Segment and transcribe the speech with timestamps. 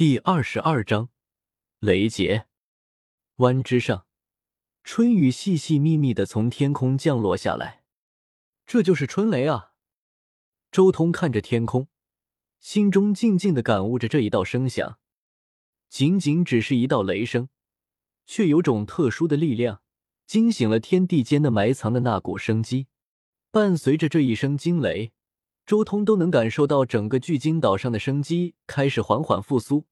[0.00, 1.10] 第二十二章
[1.78, 2.46] 雷劫。
[3.36, 4.06] 湾之上，
[4.82, 7.82] 春雨细细密密的从天空降落下来，
[8.64, 9.74] 这就是春雷啊！
[10.72, 11.88] 周通看着天空，
[12.58, 14.98] 心中静静的感悟着这一道声响。
[15.90, 17.50] 仅仅只是一道雷声，
[18.24, 19.82] 却有种特殊的力量，
[20.24, 22.86] 惊醒了天地间的埋藏的那股生机。
[23.50, 25.12] 伴随着这一声惊雷。
[25.66, 29.86] 周通都能感受到整个巨鲸岛上的生机开始缓缓复苏，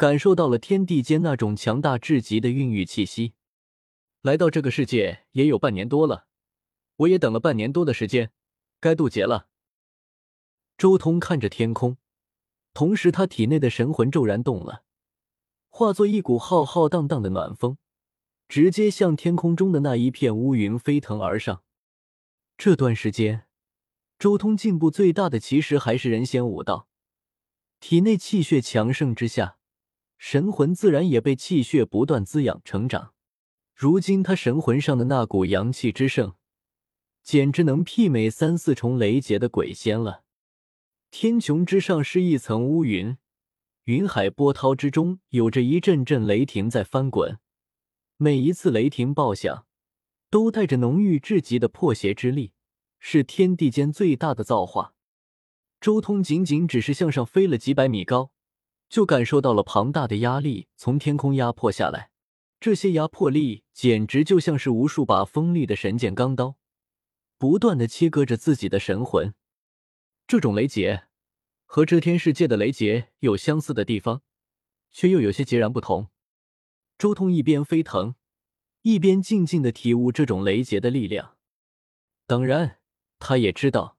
[0.00, 3.34] 感受到了天地间那种强大至极的孕育气息。
[4.22, 6.26] 来到这个世界也有半年多了，
[6.96, 8.32] 我也等了半年多的时间，
[8.80, 9.48] 该渡劫了。
[10.78, 11.98] 周通看着天空，
[12.72, 14.84] 同时他体内的神魂骤然动了，
[15.68, 17.76] 化作一股浩浩荡荡的暖风，
[18.48, 21.62] 直接向天空中的那一片乌云飞腾而上。
[22.56, 23.46] 这段时间。
[24.18, 26.88] 周通进步最大的其实还是人仙武道，
[27.80, 29.58] 体内气血强盛之下，
[30.22, 33.14] 神魂自然也被气血不断滋养成长。
[33.74, 36.34] 如今他神魂上的那股阳气之盛，
[37.22, 40.24] 简直能媲美三四重雷劫的鬼仙了。
[41.10, 43.16] 天穹之上是一层乌云，
[43.84, 47.38] 云海波涛之中有着一阵阵雷霆在翻滚，
[48.18, 49.64] 每一次雷霆爆响，
[50.28, 52.52] 都带着浓郁至极的破邪之力。
[52.98, 54.92] 是天地间最大的造化。
[55.80, 58.30] 周通仅仅只是向上飞了几百米高，
[58.90, 62.10] 就感受到了庞大的压力从天空压迫下来。
[62.60, 66.56] 这些压迫力简直就像是无数把锋利的神剑钢刀，
[67.38, 69.32] 不断的切割着自己的神魂。
[70.26, 71.04] 这种雷劫
[71.64, 74.20] 和遮天世界的雷劫有相似的地方，
[74.90, 76.08] 却又有些截然不同。
[76.98, 78.16] 周通一边飞腾，
[78.82, 81.36] 一边静静的体悟这种雷劫的力量。
[82.26, 82.76] 当然。
[83.22, 83.98] 他也知道，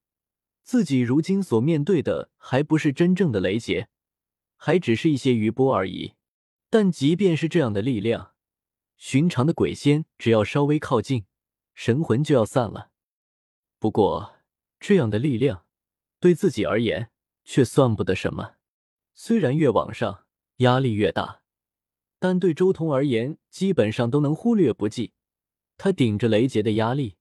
[0.64, 3.88] 自己如今所面对的还不是真正的雷劫，
[4.64, 6.14] 还只是一些余波而已。
[6.70, 8.36] 但即便是这样的力量，
[8.96, 11.26] 寻常的鬼仙只要稍微靠近，
[11.74, 12.92] 神魂就要散了。
[13.80, 14.36] 不过，
[14.80, 15.66] 这样的力量
[16.20, 17.10] 对自己而言
[17.44, 18.58] 却算不得什么。
[19.16, 20.28] 虽然越往上
[20.58, 21.42] 压力越大，
[22.20, 25.14] 但对周通而言，基本上都能忽略不计。
[25.78, 27.16] 他顶着雷劫的压力，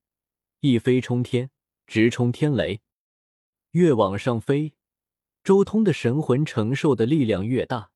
[0.61, 1.51] 一飞冲天。
[1.87, 2.83] 直冲天雷，
[3.73, 4.75] 越往上飞，
[5.43, 7.91] 周通的神魂承受的力量越大，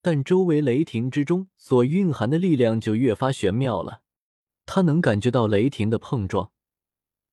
[0.00, 4.02] 但周围雷霆之中所蕴含的力量就越发玄妙了。
[4.66, 6.50] 他能感觉到雷霆的碰撞，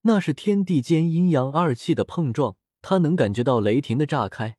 [0.01, 4.57] 那是天地间阴阳二气的碰撞；他能感觉到雷霆的炸开，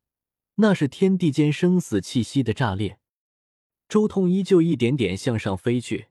[0.54, 2.98] 那是天地间生死气息的炸裂。
[3.88, 6.06] 周通依旧一点点向上飞去，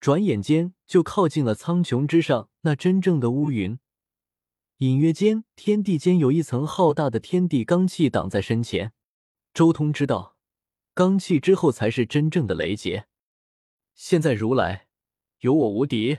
[0.00, 3.78] 转眼间就靠近了苍穹之上那真正的乌云。
[4.82, 8.92] 隐约间，天地间有一层浩大的天地罡气挡在身前。
[9.54, 10.36] 周通知道，
[10.92, 13.06] 罡气之后才是真正的雷劫。
[13.94, 14.88] 现在如来
[15.38, 16.18] 有我无敌。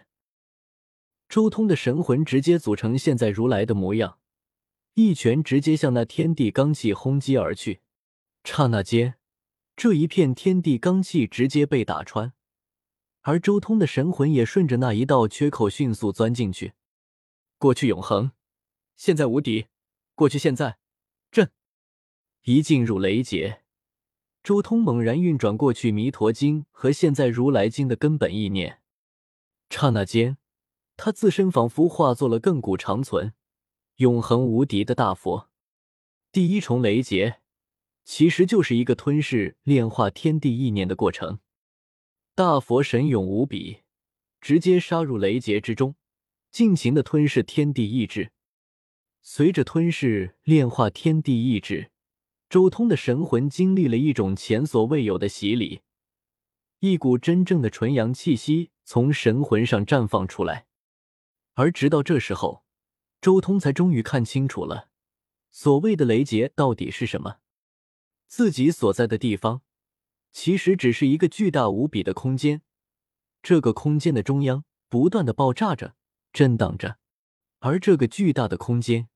[1.28, 4.20] 周通的神魂直接组成现在如来的模样，
[4.94, 7.82] 一拳直接向那天地罡气轰击而去。
[8.46, 9.16] 刹那间，
[9.76, 12.32] 这一片天地罡气直接被打穿，
[13.24, 16.72] 而周通的神魂也顺着那一道缺口迅速钻进去。
[17.58, 18.32] 过去永恒。
[19.06, 19.68] 现在无敌，
[20.16, 20.78] 过去现在，
[21.30, 21.52] 朕！
[22.44, 23.62] 一进入雷劫，
[24.42, 28.80] 周通猛然运转过去弥陀经和现在如来经的根本意念，
[29.70, 30.38] 刹那间，
[30.96, 33.34] 他自身仿佛化作了亘古长存、
[33.98, 35.50] 永恒无敌的大佛。
[36.32, 37.42] 第一重雷劫，
[38.06, 41.40] 其实就是一个吞噬、炼化天地意念的过程。
[42.36, 43.82] 大佛神勇无比，
[44.40, 45.98] 直接杀入雷劫之中，
[46.50, 48.32] 尽情的吞噬天地意志。
[49.26, 51.92] 随着吞噬炼化天地意志，
[52.50, 55.82] 周通的神魂经历了一种前所未有的洗礼，
[56.80, 60.68] 一股真正的纯阳气息从神魂上绽放出来。
[61.54, 62.66] 而直到这时候，
[63.22, 64.90] 周通才终于看清楚了
[65.52, 67.38] 所谓的雷劫到底是什么。
[68.28, 69.62] 自己所在的地方，
[70.34, 72.62] 其实只是一个巨大无比的空间，
[73.42, 75.96] 这个空间的中央不断的爆炸着、
[76.34, 76.98] 震荡着，
[77.60, 79.08] 而这个巨大的空间。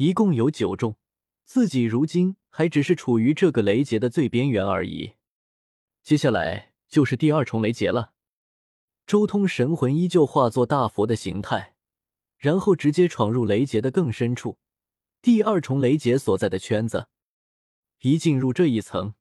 [0.00, 0.96] 一共有九重，
[1.44, 5.12] 自己如今还只是处于这个雷劫的最边缘而已。
[6.02, 8.14] 接下来就是第二重雷劫了。
[9.06, 11.74] 周通神魂依旧化作大佛的形态，
[12.38, 14.56] 然后直接闯入雷劫的更深处。
[15.20, 17.08] 第二重雷劫所在的圈子，
[18.00, 19.12] 一进入这一层，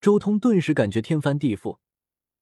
[0.00, 1.78] 周通顿时感觉天翻地覆，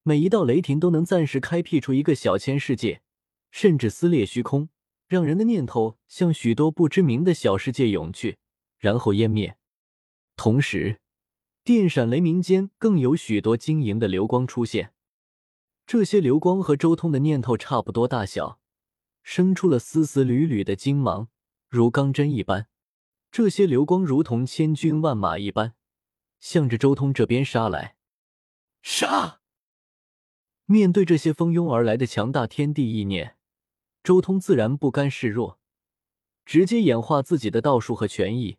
[0.03, 3.03] 每一道雷霆都能暂时开辟出一个小千世界，
[3.51, 4.71] 甚至撕裂虚空。
[5.11, 8.39] 让人的念头向许多不知名的小世界涌去，
[8.79, 9.57] 然后湮灭。
[10.37, 11.01] 同时，
[11.65, 14.95] 电闪雷鸣间，更有许多晶莹的流光出现。
[15.85, 18.61] 这些流光和周通的念头差不多大小，
[19.25, 21.27] 生出了丝丝缕缕的金芒，
[21.69, 22.69] 如钢针一般。
[23.33, 25.75] 这些流光如同千军万马一般，
[26.39, 27.97] 向着周通这边杀来。
[28.81, 29.41] 杀！
[30.67, 33.37] 面对这些蜂拥而来的强大天地意念，
[34.03, 35.59] 周通自然不甘示弱，
[36.45, 38.59] 直接演化自己的道术和权益，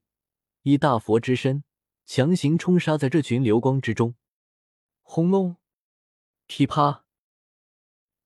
[0.62, 1.64] 以大佛之身
[2.06, 4.16] 强行冲杀在这群流光之中。
[5.02, 5.58] 轰隆！
[6.46, 7.06] 噼啪！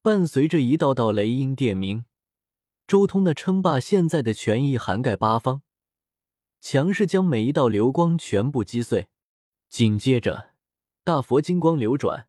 [0.01, 2.05] 伴随着一道道雷音电鸣，
[2.85, 5.63] 周通的称霸现在的权益涵盖八方，
[6.59, 9.07] 强势将每一道流光全部击碎。
[9.69, 10.53] 紧接着，
[11.03, 12.27] 大佛金光流转，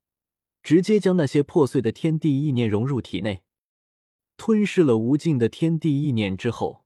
[0.62, 3.42] 直接将那些破碎的天地意念融入体内，
[4.36, 6.84] 吞噬了无尽的天地意念之后，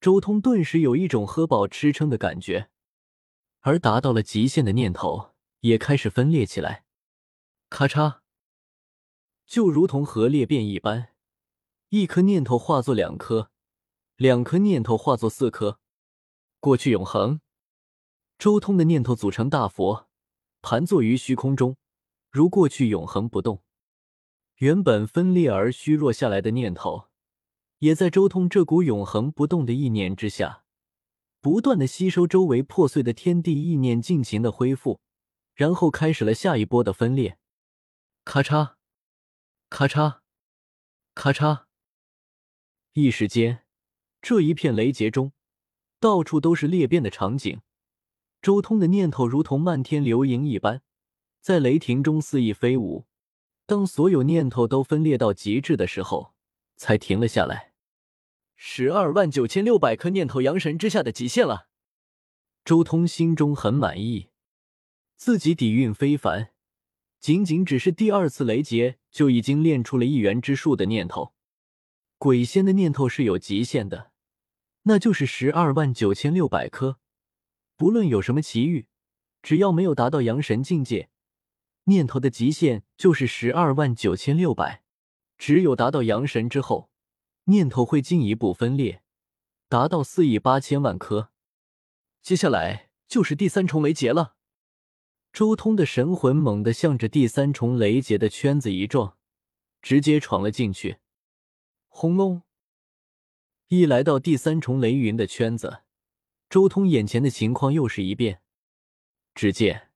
[0.00, 2.70] 周通顿时有一种喝饱吃撑的感觉，
[3.60, 6.84] 而达到了极限的念头也开始分裂起来，
[7.70, 8.20] 咔嚓。
[9.46, 11.10] 就如同核裂变一般，
[11.90, 13.50] 一颗念头化作两颗，
[14.16, 15.78] 两颗念头化作四颗。
[16.58, 17.40] 过去永恒，
[18.38, 20.08] 周通的念头组成大佛，
[20.62, 21.76] 盘坐于虚空中，
[22.30, 23.62] 如过去永恒不动。
[24.62, 27.08] 原本分裂而虚弱下来的念头，
[27.80, 30.62] 也在周通这股永恒不动的意念之下，
[31.40, 35.00] 不断的吸收周围破碎的天地意念，尽情的恢复，
[35.56, 37.38] 然后开始了下一波的分裂。
[38.24, 38.74] 咔嚓。
[39.68, 40.20] 咔嚓，
[41.12, 41.64] 咔嚓！
[42.92, 43.64] 一时间，
[44.20, 45.32] 这一片雷劫中，
[45.98, 47.62] 到处都是裂变的场景。
[48.40, 50.82] 周通的念头如同漫天流萤一般，
[51.40, 53.06] 在雷霆中肆意飞舞。
[53.66, 56.34] 当所有念头都分裂到极致的时候，
[56.76, 57.72] 才停了下来。
[58.56, 61.68] 十二万九千六百颗念头，阳神之下的极限了。
[62.64, 64.30] 周通心中很满意，
[65.16, 66.50] 自己底蕴非凡。
[67.18, 71.34] 仅仅只是第二次雷劫，就已经练出了一元之术的念头。
[72.18, 74.12] 鬼仙的念头是有极限的，
[74.82, 76.98] 那就是十二万九千六百颗。
[77.76, 78.86] 不论有什么奇遇，
[79.40, 81.10] 只要没有达到阳神境界，
[81.84, 84.82] 念头的极限就是十二万九千六百。
[85.38, 86.90] 只有达到阳神之后，
[87.44, 89.02] 念头会进一步分裂，
[89.68, 91.30] 达到四亿八千万颗。
[92.22, 94.36] 接下来就是第三重雷劫了。
[95.32, 99.16] 周通的神魂猛地向着第三重雷劫的圈子一撞，
[99.80, 100.98] 直接闯了进去。
[101.88, 102.42] 轰隆！
[103.68, 105.82] 一来到第三重雷云的圈子，
[106.48, 108.42] 周通眼前的情况又是一变。
[109.34, 109.88] 只见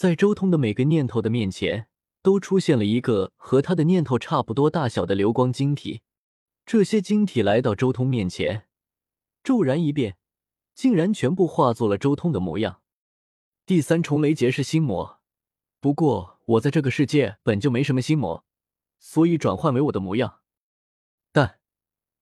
[0.00, 1.86] 在周通的每个念头的面前，
[2.22, 6.00] 都出现了一个和他的念头差不多大小的流光晶体。
[6.64, 8.66] 这些晶体来到周通面前，
[9.44, 10.16] 骤然一变，
[10.74, 12.80] 竟然全部化作了周通的模样。
[13.66, 15.20] 第三重雷劫是心魔，
[15.80, 18.46] 不过我在这个世界本就没什么心魔，
[18.98, 20.40] 所以转换为我的模样。
[21.30, 21.60] 但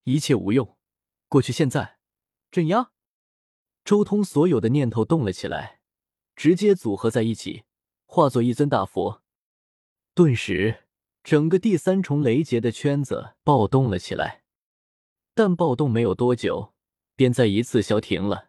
[0.02, 0.76] 一切无用，
[1.28, 2.00] 过去、现在，
[2.50, 2.90] 镇压。
[3.84, 5.78] 周通所有的念头动了起来，
[6.34, 7.62] 直接组合在一起，
[8.10, 9.22] 化作一尊大佛。
[10.14, 10.84] 顿时，
[11.22, 14.44] 整个第三重雷劫的圈子暴动了起来。
[15.34, 16.72] 但暴动没有多久，
[17.14, 18.48] 便再一次消停了。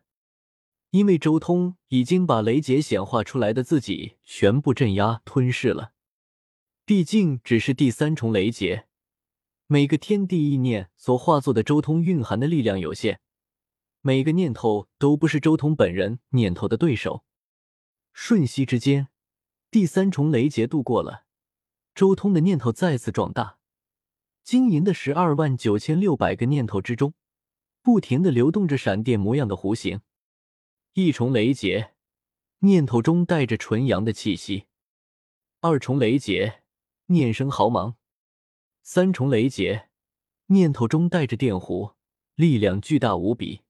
[0.91, 5.91] 因为周通已经把雷劫显化出来的自己全部镇压吞噬了，
[6.85, 8.87] 毕竟只是第三重雷劫，
[9.68, 13.19] 每个天地意念所化作的周通蕴含的力量有限，
[13.99, 17.25] 每个念头都不是周通本人念头的对手。
[18.13, 19.09] 瞬息之间，
[19.71, 21.26] 第三重雷劫度过了，
[21.94, 23.59] 周通的念头再次壮大，
[24.44, 27.14] 晶莹的十二万九千六百个念头之中，
[27.83, 30.02] 不停的流动着闪电模样的弧形。
[30.94, 31.94] 一重雷劫，
[32.61, 34.66] 念头中带着纯阳的气息；
[35.61, 36.64] 二重雷劫，
[37.06, 37.94] 念声毫芒；
[38.81, 39.90] 三重雷劫，
[40.47, 41.94] 念头中带着电弧，
[42.33, 43.61] 力量巨大无比。